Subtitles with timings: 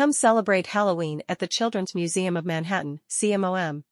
[0.00, 3.82] Come celebrate Halloween at the Children's Museum of Manhattan, CMOM.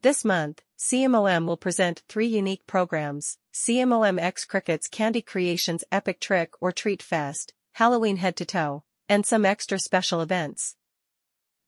[0.00, 6.54] This month, CMOM will present three unique programs, CMOM X Cricket's Candy Creations Epic Trick
[6.60, 10.74] or Treat Fest, Halloween Head to Toe, and some extra special events.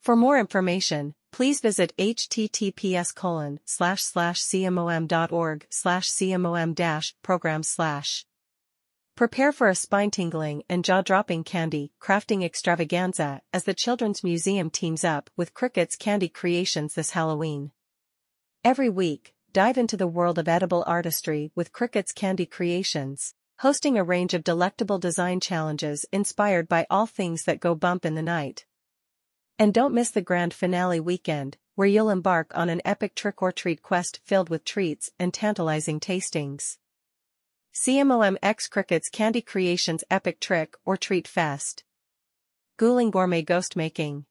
[0.00, 8.26] For more information, please visit https colon slash slash cmom.org slash cmom dash program slash.
[9.16, 15.30] Prepare for a spine-tingling and jaw-dropping candy crafting extravaganza as the Children's Museum teams up
[15.36, 17.70] with Cricket's Candy Creations this Halloween.
[18.64, 24.02] Every week, dive into the world of edible artistry with Cricket's Candy Creations, hosting a
[24.02, 28.66] range of delectable design challenges inspired by all things that go bump in the night.
[29.60, 34.18] And don't miss the grand finale weekend, where you'll embark on an epic trick-or-treat quest
[34.24, 36.78] filled with treats and tantalizing tastings.
[37.74, 41.82] CMOM X Cricket's Candy Creations Epic Trick or Treat Fest.
[42.76, 44.26] Ghouling Gourmet Ghost Making.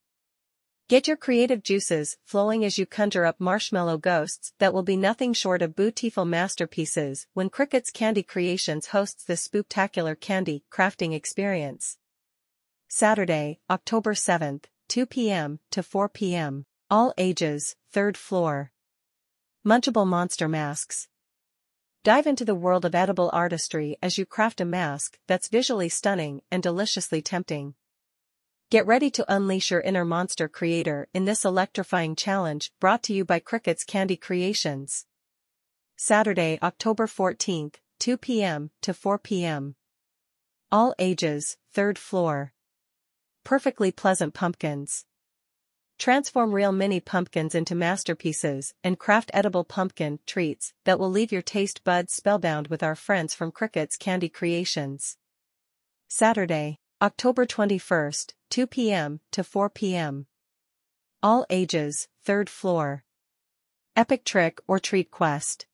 [0.88, 5.34] Get your creative juices flowing as you conjure up marshmallow ghosts that will be nothing
[5.34, 11.98] short of beautiful masterpieces when Cricket's Candy Creations hosts this spooktacular candy crafting experience.
[12.88, 15.60] Saturday, October 7th, 2 p.m.
[15.70, 16.66] to 4 p.m.
[16.90, 18.72] All ages, third floor.
[19.66, 21.10] Munchable Monster Masks.
[22.04, 26.42] Dive into the world of edible artistry as you craft a mask that's visually stunning
[26.52, 27.76] and deliciously tempting.
[28.70, 33.24] Get ready to unleash your inner monster creator in this electrifying challenge brought to you
[33.24, 35.06] by Cricket's Candy Creations.
[35.96, 38.72] Saturday, October 14th, 2 p.m.
[38.82, 39.76] to 4 p.m.
[40.74, 42.52] All ages, third floor.
[43.46, 45.06] Perfectly pleasant pumpkins.
[45.98, 51.42] Transform real mini pumpkins into masterpieces and craft edible pumpkin treats that will leave your
[51.42, 55.18] taste buds spellbound with our friends from Cricket's Candy Creations.
[56.08, 59.20] Saturday, October 21st, 2 p.m.
[59.32, 60.28] to 4 p.m.
[61.22, 63.04] All ages, third floor.
[63.96, 65.68] Epic Trick or Treat Quest.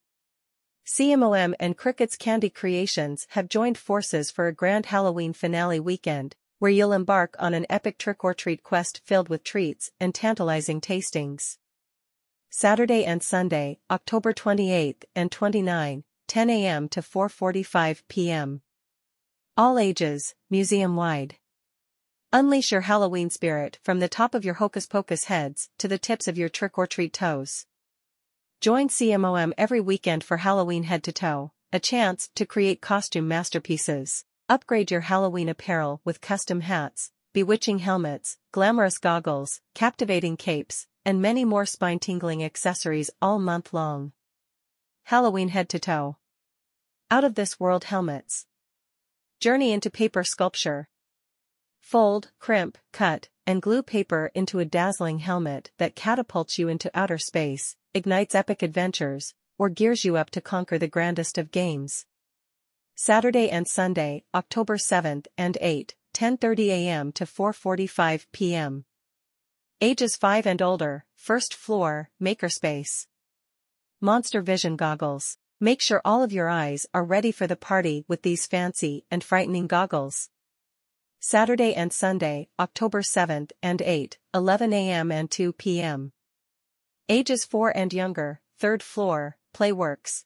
[0.85, 6.71] CMOM and Cricket's Candy Creations have joined forces for a grand Halloween finale weekend, where
[6.71, 11.57] you'll embark on an epic trick-or-treat quest filled with treats and tantalizing tastings.
[12.49, 16.89] Saturday and Sunday, October 28 and 29, 10 a.m.
[16.89, 18.61] to 4.45 p.m.
[19.55, 21.37] All ages, museum-wide.
[22.31, 26.27] Unleash your Halloween spirit from the top of your hocus pocus heads to the tips
[26.27, 27.65] of your trick-or-treat toes.
[28.61, 34.25] Join CMOM every weekend for Halloween head to toe, a chance to create costume masterpieces.
[34.51, 41.45] Upgrade your Halloween apparel with custom hats, bewitching helmets, glamorous goggles, captivating capes, and many
[41.45, 44.11] more spine-tingling accessories all month long.
[45.03, 46.17] Halloween head to toe.
[47.11, 48.47] Out of this world helmets.
[49.39, 50.89] Journey into paper sculpture.
[51.79, 57.19] Fold, crimp, cut, and glue paper into a dazzling helmet that catapults you into outer
[57.19, 62.07] space, ignites epic adventures, or gears you up to conquer the grandest of games.
[63.01, 67.11] Saturday and Sunday, October 7th and 8, 10.30 a.m.
[67.13, 68.83] to 4.45 p.m.
[69.79, 73.07] Ages 5 and older, first floor, makerspace.
[74.01, 75.37] Monster Vision Goggles.
[75.61, 79.23] Make sure all of your eyes are ready for the party with these fancy and
[79.23, 80.29] frightening goggles.
[81.21, 85.09] Saturday and Sunday, October 7th and 8, 11 a.m.
[85.09, 86.11] and 2 p.m.
[87.07, 90.25] Ages 4 and younger, third floor, Playworks.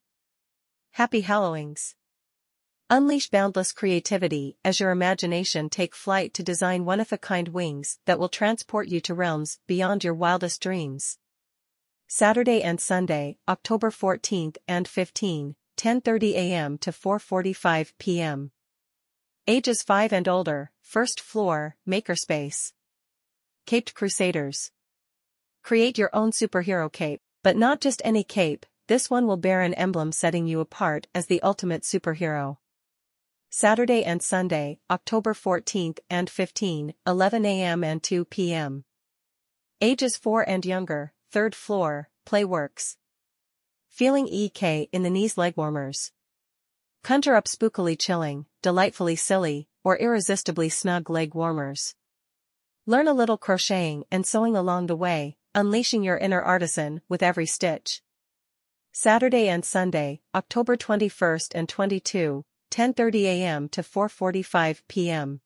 [0.93, 1.93] Happy Hallowings.
[2.89, 8.87] Unleash boundless creativity as your imagination take flight to design one-of-a-kind wings that will transport
[8.87, 11.17] you to realms beyond your wildest dreams.
[12.07, 16.77] Saturday and Sunday, October 14th and 15, 10.30 a.m.
[16.77, 18.51] to 4.45 p.m.
[19.47, 22.73] Ages 5 and older, first floor, makerspace.
[23.65, 24.71] Caped Crusaders.
[25.63, 29.73] Create your own superhero cape, but not just any cape, this one will bear an
[29.75, 32.57] emblem setting you apart as the ultimate superhero.
[33.55, 37.83] Saturday and Sunday, October 14th and 15, 11 a.m.
[37.83, 38.83] and 2 p.m.
[39.79, 42.95] Ages 4 and younger, third floor, Playworks.
[43.89, 46.11] Feeling EK in the knees leg warmers.
[47.03, 51.93] Conjure up spookily chilling, delightfully silly, or irresistibly snug leg warmers.
[52.87, 57.45] Learn a little crocheting and sewing along the way, unleashing your inner artisan with every
[57.45, 58.01] stitch.
[58.91, 63.69] Saturday and Sunday, October 21st and 22, 10.30 a.m.
[63.69, 65.41] to 4.45 p.m.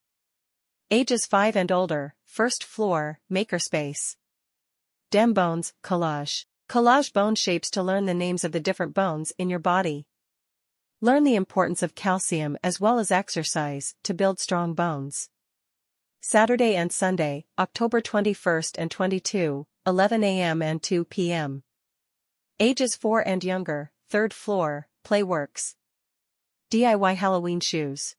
[0.89, 4.15] Ages 5 and older, first floor, makerspace.
[5.11, 6.45] Dem bones, collage.
[6.69, 10.07] Collage bone shapes to learn the names of the different bones in your body.
[11.01, 15.29] Learn the importance of calcium as well as exercise to build strong bones.
[16.21, 20.61] Saturday and Sunday, October 21st and 22, 11 a.m.
[20.61, 21.63] and 2 p.m.
[22.57, 25.75] Ages 4 and younger, 3rd floor, Playworks.
[26.69, 28.17] DIY Halloween shoes.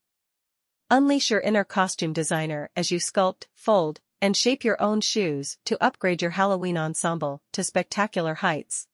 [0.89, 5.77] Unleash your inner costume designer as you sculpt, fold, and shape your own shoes to
[5.85, 8.87] upgrade your Halloween ensemble to spectacular heights.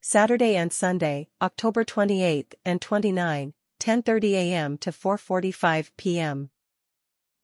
[0.00, 4.78] Saturday and Sunday, October 28 and 29, 10.30 a.m.
[4.78, 6.50] to 4.45 p.m.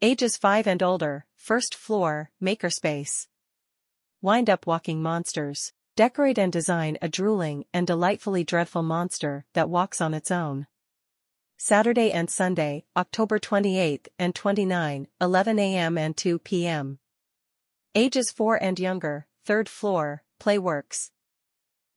[0.00, 3.26] Ages 5 and older, first floor, makerspace.
[4.23, 5.73] Wind up walking monsters.
[5.96, 10.69] Decorate and design a drooling and delightfully dreadful monster that walks on its own.
[11.58, 15.96] Saturday and Sunday, October 28 and 29, 11 a.m.
[15.96, 16.98] and 2 p.m.
[17.94, 21.10] Ages 4 and younger, third floor, Playworks.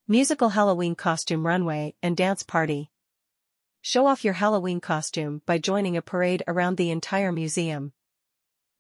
[0.07, 2.89] Musical Halloween costume runway and dance party.
[3.81, 7.91] Show off your Halloween costume by joining a parade around the entire museum.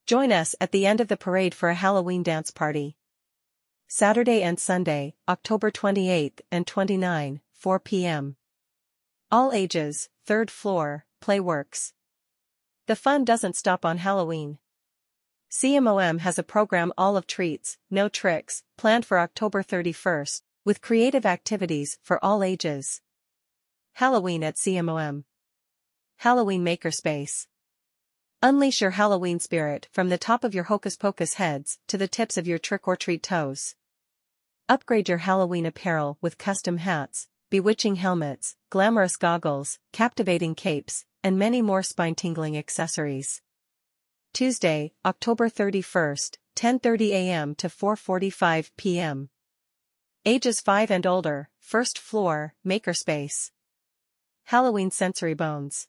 [0.05, 2.95] Join us at the end of the parade for a Halloween dance party.
[3.89, 8.37] Saturday and Sunday, October 28 and 29, 4 p.m.
[9.29, 11.93] All ages, third floor, Playworks.
[12.85, 14.59] The fun doesn't stop on Halloween.
[15.49, 21.25] CMOM has a program all of treats, no tricks, planned for October 31st, with creative
[21.25, 23.01] activities for all ages.
[23.93, 25.23] Halloween at CMOM.
[26.17, 27.47] Halloween Makerspace.
[28.43, 32.37] Unleash your Halloween spirit from the top of your hocus pocus heads to the tips
[32.37, 33.73] of your trick or treat toes.
[34.69, 41.61] Upgrade your Halloween apparel with custom hats, bewitching helmets, glamorous goggles, captivating capes, and many
[41.61, 43.41] more spine-tingling accessories.
[44.33, 47.55] Tuesday, October 31st, 10.30 a.m.
[47.55, 49.29] to 4.45 p.m.
[50.25, 53.51] Ages 5 and older, first floor, makerspace.
[54.45, 55.87] Halloween Sensory Bones.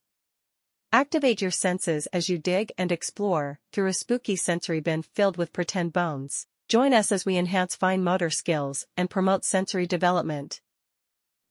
[0.92, 5.52] Activate your senses as you dig and explore through a spooky sensory bin filled with
[5.52, 6.46] pretend bones.
[6.68, 10.60] Join us as we enhance fine motor skills and promote sensory development.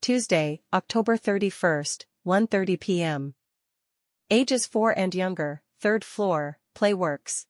[0.01, 3.33] Tuesday, October 31st, 1.30 p.m.
[4.31, 7.47] Ages 4 and younger, 3rd floor, Playworks.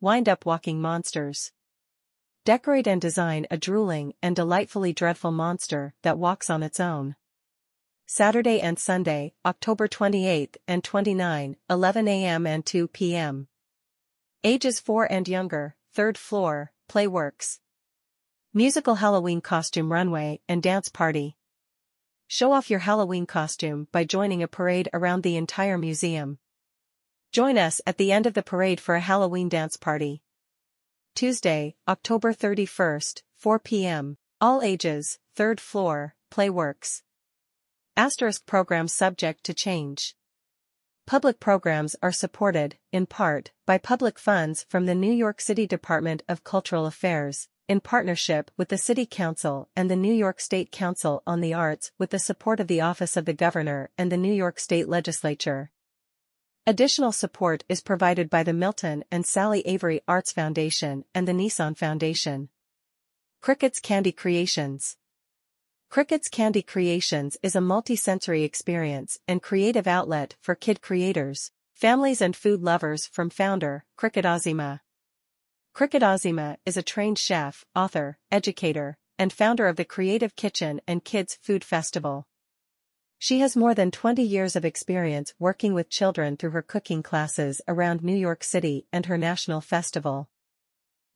[0.00, 1.52] Wind up walking monsters.
[2.46, 7.14] Decorate and design a drooling and delightfully dreadful monster that walks on its own.
[8.06, 12.46] Saturday and Sunday, October 28 and 29, 11 a.m.
[12.46, 13.48] and 2 p.m.
[14.42, 17.58] Ages 4 and younger, 3rd floor, Playworks.
[18.54, 21.36] Musical Halloween costume runway and dance party.
[22.32, 26.38] Show off your Halloween costume by joining a parade around the entire museum.
[27.32, 30.22] Join us at the end of the parade for a Halloween dance party.
[31.16, 37.02] Tuesday, October 31st, 4 p.m., all ages, 3rd floor, Playworks.
[37.96, 40.14] Asterisk programs subject to change.
[41.08, 46.22] Public programs are supported, in part, by public funds from the New York City Department
[46.28, 51.22] of Cultural Affairs, in partnership with the City Council and the New York State Council
[51.24, 54.32] on the Arts with the support of the Office of the Governor and the New
[54.32, 55.70] York State Legislature.
[56.66, 61.78] Additional support is provided by the Milton and Sally Avery Arts Foundation and the Nissan
[61.78, 62.48] Foundation.
[63.40, 64.96] Cricket's Candy Creations
[65.90, 72.34] Cricket's Candy Creations is a multi-sensory experience and creative outlet for kid creators, families and
[72.34, 74.80] food lovers from founder, Cricket Azima.
[75.72, 81.04] Cricket Azima is a trained chef, author, educator, and founder of the Creative Kitchen and
[81.04, 82.26] Kids Food Festival.
[83.18, 87.62] She has more than 20 years of experience working with children through her cooking classes
[87.68, 90.28] around New York City and her national festival.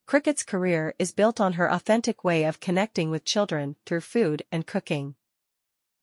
[0.06, 4.66] Cricket's career is built on her authentic way of connecting with children through food and
[4.66, 5.16] cooking.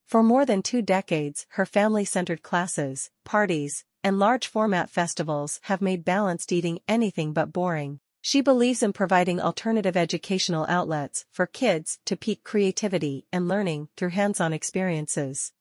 [0.05, 6.51] For more than two decades, her family-centered classes, parties, and large-format festivals have made balanced
[6.51, 8.01] eating anything but boring.
[8.23, 14.09] She believes in providing alternative educational outlets for kids to peak creativity and learning through
[14.09, 15.53] hands-on experiences.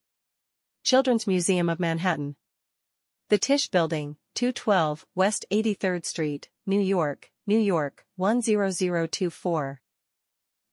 [0.84, 2.36] Children's Museum of Manhattan
[3.30, 9.80] The Tisch Building, 212 West 83rd Street, New York, New York, 10024.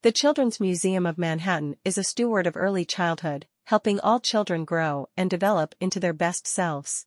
[0.04, 5.08] The Children's Museum of Manhattan is a steward of early childhood, helping all children grow
[5.16, 7.06] and develop into their best selves.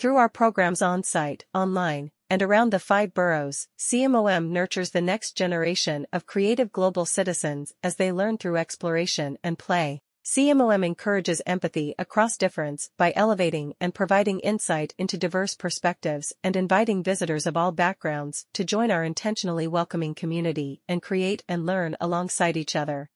[0.00, 6.06] Through our programs on-site, online, and around the five boroughs, CMOM nurtures the next generation
[6.12, 10.00] of creative global citizens as they learn through exploration and play.
[10.24, 17.04] CMOM encourages empathy across difference by elevating and providing insight into diverse perspectives and inviting
[17.04, 22.56] visitors of all backgrounds to join our intentionally welcoming community and create and learn alongside
[22.56, 23.08] each other.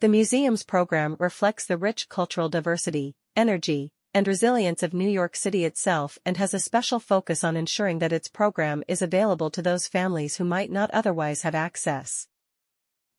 [0.00, 5.64] The museum's program reflects the rich cultural diversity, energy, and resilience of New York City
[5.64, 9.86] itself and has a special focus on ensuring that its program is available to those
[9.86, 12.28] families who might not otherwise have access.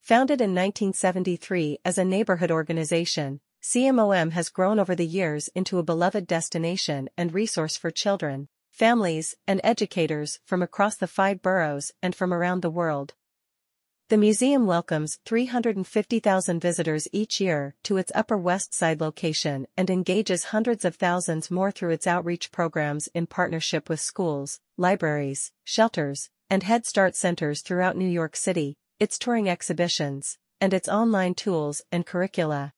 [0.02, 5.84] Founded in 1973 as a neighborhood organization, CMOM has grown over the years into a
[5.84, 12.14] beloved destination and resource for children, families, and educators from across the five boroughs and
[12.14, 13.14] from around the world.
[14.10, 20.46] The museum welcomes 350,000 visitors each year to its Upper West Side location and engages
[20.46, 26.64] hundreds of thousands more through its outreach programs in partnership with schools, libraries, shelters, and
[26.64, 32.06] Head Start centers throughout New York City, its touring exhibitions, and its online tools and
[32.06, 32.74] curricula.